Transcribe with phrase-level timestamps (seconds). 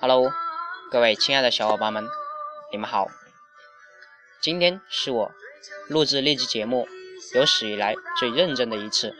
[0.00, 0.32] Hello，
[0.90, 2.06] 各位亲爱的小伙伴们，
[2.70, 3.08] 你们好。
[4.40, 5.32] 今天是我
[5.88, 6.86] 录制励志节目
[7.34, 9.16] 有史以来最认真的一次。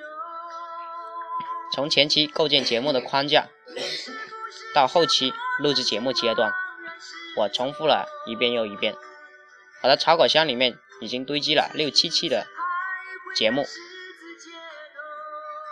[1.73, 3.49] 从前期构建节目的框架，
[4.75, 6.53] 到后期录制节目阶段，
[7.37, 8.95] 我重复了一遍又一遍。
[9.83, 12.47] 我的草稿箱里面已经堆积了六七期的
[13.35, 13.67] 节目。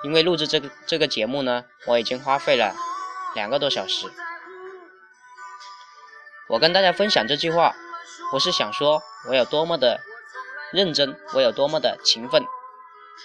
[0.04, 2.74] 因为录制这个这个节目呢，我已经花费了
[3.34, 4.12] 两个多小时。
[6.48, 7.74] 我跟大家分享这句话，
[8.30, 10.00] 不是想说我有多么的
[10.72, 12.44] 认真，我有多么的勤奋，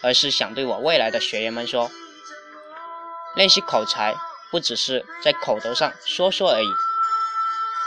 [0.02, 1.92] 而是想对我未来的学员们说：
[3.36, 4.16] 练习口才
[4.50, 6.70] 不只是在口头上说说而已，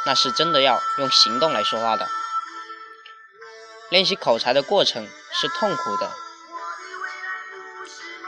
[0.05, 2.07] 那是真的要用行动来说话的。
[3.89, 6.11] 练习口才的过程是痛苦的。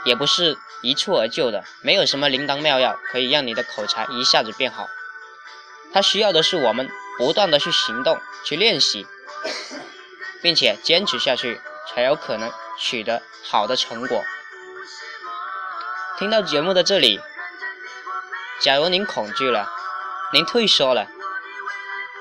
[0.03, 4.89] 也不是一蹴而就的，没有什么灵丹妙药可以让你的口才一下子变好。
[5.93, 9.07] 它需要的是我们不断的去行动、去练习，
[10.41, 14.21] 并且坚持下去，才有可能取得好的成果。
[16.19, 17.21] 听到节目的这里，
[18.59, 19.71] 假如您恐惧了，
[20.33, 21.07] 您退缩了，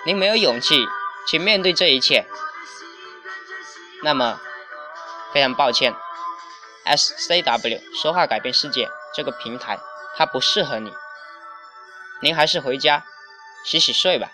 [0.07, 0.87] 您没有勇气
[1.29, 2.27] 去面对这一切，
[4.05, 4.41] 那么
[5.35, 5.95] 非常抱歉。
[6.85, 9.79] S C W 说话改变世界这个平台，
[10.17, 10.93] 它不适合你。
[12.21, 13.05] 您还是回家
[13.65, 14.31] 洗洗睡吧。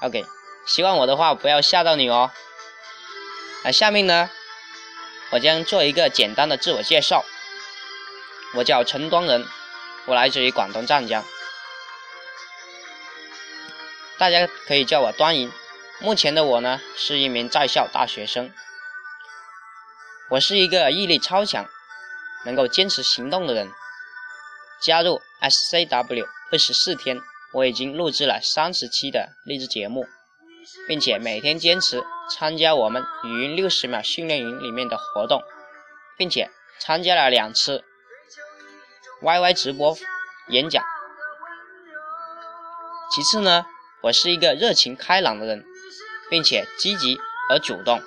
[0.00, 0.24] OK，
[0.66, 2.30] 希望我的话不要吓到你哦。
[3.64, 4.30] 那下面呢，
[5.30, 7.24] 我将做一个简单的自我介绍。
[8.54, 9.46] 我叫陈端仁，
[10.06, 11.24] 我来自于广东湛江，
[14.16, 15.50] 大家可以叫我端银。
[15.98, 18.52] 目前的我呢，是一名在校大学生。
[20.30, 21.66] 我是一个毅力超强、
[22.46, 23.70] 能够坚持行动的人。
[24.80, 27.20] 加入 SCW 二十四天，
[27.52, 30.06] 我已经录制了三十期的励志节目，
[30.88, 35.42] 并且每天坚持参加我们语音六十秒训练营里面的活动，
[36.16, 37.84] 并且参加了两次
[39.22, 39.96] YY 直播
[40.48, 40.82] 演讲。
[43.14, 43.66] 其次呢，
[44.02, 45.64] 我是一个热情开朗的人，
[46.30, 47.18] 并且积极
[47.50, 48.02] 而主动。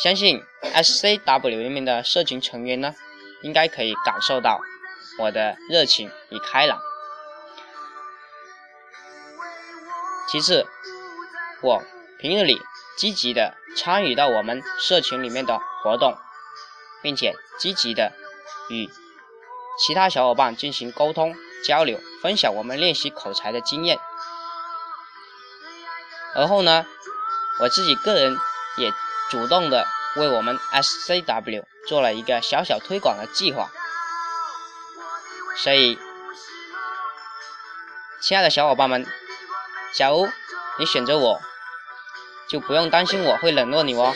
[0.00, 2.94] 相信 SCW 里面的社群成员呢，
[3.42, 4.60] 应该可以感受到
[5.18, 6.80] 我的热情与开朗。
[10.28, 10.68] 其次，
[11.62, 11.82] 我
[12.20, 12.60] 平日里
[12.96, 16.16] 积极的参与到我们社群里面的活动，
[17.02, 18.12] 并且积极的
[18.70, 18.88] 与
[19.80, 21.34] 其他小伙伴进行沟通
[21.64, 23.98] 交流，分享我们练习口才的经验。
[26.36, 26.86] 而后呢，
[27.62, 28.38] 我自己个人
[28.76, 28.92] 也。
[29.30, 33.70] 主动的为我们 SCW 做了一个小小推广的计划，
[35.56, 35.98] 所以，
[38.20, 39.06] 亲爱的小伙伴们，
[39.94, 40.28] 假如
[40.78, 41.40] 你选择我，
[42.48, 44.14] 就不用担心我会冷落你哦。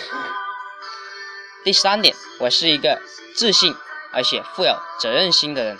[1.64, 3.00] 第三点，我是一个
[3.36, 3.76] 自信
[4.12, 5.78] 而且富有责任心的人，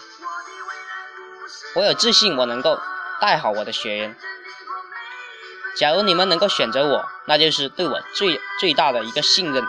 [1.74, 2.78] 我有自信，我能够
[3.20, 4.16] 带好我的学员。
[5.74, 9.64] 假如你们能够选择我，那就是对我最最大的一个信任。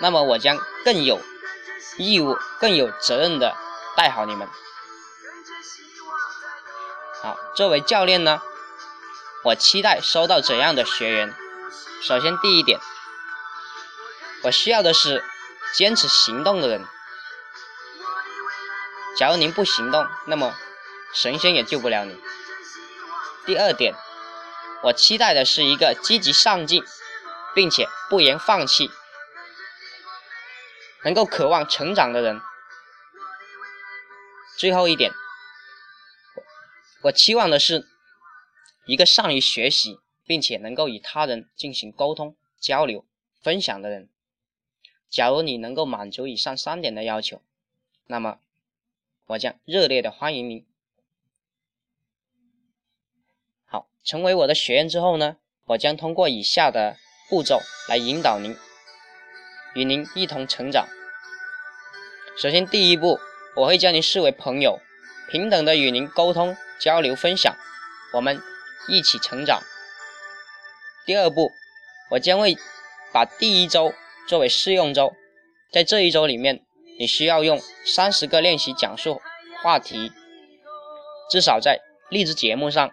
[0.00, 1.20] 那么我将更有
[1.98, 3.54] 义务、更有责任的
[3.94, 4.48] 带好你们。
[7.22, 8.40] 好，作为教练呢，
[9.44, 11.34] 我期待收到怎样的学员？
[12.02, 12.80] 首先，第一点，
[14.44, 15.22] 我需要的是
[15.74, 16.84] 坚持行动的人。
[19.16, 20.54] 假如您不行动，那么
[21.12, 22.18] 神仙也救不了你。
[23.44, 23.94] 第二点。
[24.84, 26.82] 我期待的是一个积极上进，
[27.54, 28.90] 并且不言放弃，
[31.04, 32.40] 能够渴望成长的人。
[34.56, 35.12] 最后一点，
[37.02, 37.86] 我期望的是
[38.86, 43.04] 一个善于学习，并且能够与他人进行沟通、交流、
[43.40, 44.08] 分享的人。
[45.08, 47.42] 假如你能够满足以上三点的要求，
[48.06, 48.40] 那么
[49.26, 50.66] 我将热烈的欢迎您。
[54.04, 56.96] 成为我的学员之后呢，我将通过以下的
[57.30, 58.56] 步骤来引导您，
[59.74, 60.88] 与您一同成长。
[62.36, 63.18] 首先，第一步，
[63.56, 64.80] 我会将您视为朋友，
[65.30, 67.54] 平等的与您沟通、交流、分享，
[68.14, 68.40] 我们
[68.88, 69.62] 一起成长。
[71.06, 71.52] 第二步，
[72.10, 72.56] 我将会
[73.12, 73.94] 把第一周
[74.26, 75.12] 作为试用周，
[75.70, 76.64] 在这一周里面，
[76.98, 79.20] 你需要用三十个练习讲述
[79.62, 80.10] 话题，
[81.30, 82.92] 至少在励志节目上。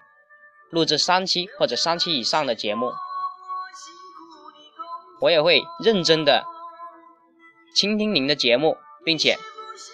[0.69, 2.91] 录制三期或者三期以上的节目，
[5.19, 6.45] 我也会认真的
[7.75, 9.37] 倾听您的节目，并且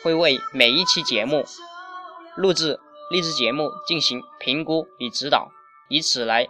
[0.03, 1.45] 会为每一期节目
[2.35, 2.79] 录制
[3.09, 5.49] 励志节目进行评估与指导，
[5.87, 6.47] 以此来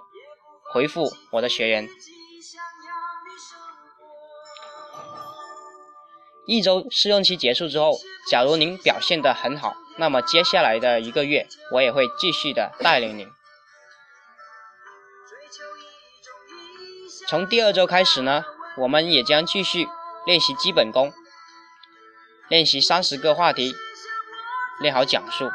[0.74, 1.88] 回复我的学员。
[6.48, 7.98] 一周试用期结束之后，
[8.30, 13.28] 假如您表现得很好，那么接下来的一个月，我也会继续的带领您。
[17.28, 18.46] 从第二周开始呢，
[18.78, 19.88] 我们也将继续
[20.28, 21.12] 练习基本功，
[22.48, 23.74] 练习三十个话题，
[24.80, 25.50] 练好讲述。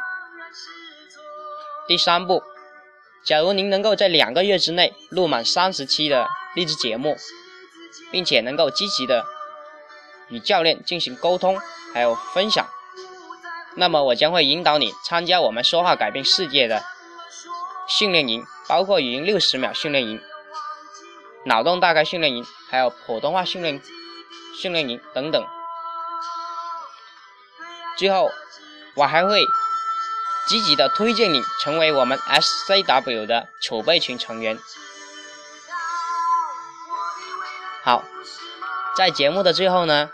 [1.87, 2.43] 第三步，
[3.25, 7.17] 假如您能够在两个月之内录满三十期的励志节目，
[8.11, 9.25] 并且能够积极的。
[10.29, 11.59] 与教练进行沟通，
[11.93, 12.67] 还有分享，
[13.77, 16.83] 那么我将会引导你参加我们说话改变世界的
[17.89, 20.21] 训练营，包括语音六十秒训练营、
[21.45, 23.81] 脑洞大开训练营，还有普通话训练
[24.61, 25.45] 训练营等等。
[27.97, 28.31] 最后，
[28.95, 29.45] 我还会
[30.49, 34.59] 积极的推荐你成为我们 SCW 的储备群成员。
[37.83, 38.05] 好，
[38.97, 40.11] 在节目的最后呢。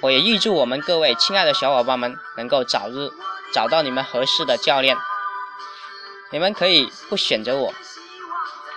[0.00, 3.08] 我也预祝我们各位亲爱的小伙伴们能够早日
[3.54, 4.96] 找到你们合适的教练。
[6.32, 7.72] 你们可以不选择我，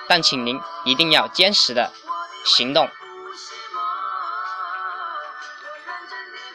[0.08, 1.92] 但请您一定要坚实的
[2.46, 2.90] 行动。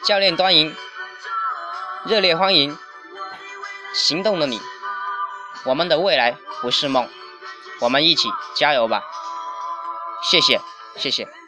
[0.03, 0.75] 教练端迎，
[2.05, 2.77] 热烈欢迎
[3.93, 4.59] 行动的你。
[5.63, 7.07] 我们的未来不是梦，
[7.81, 9.03] 我们一起加油吧！
[10.23, 10.59] 谢谢，
[10.97, 11.40] 谢谢。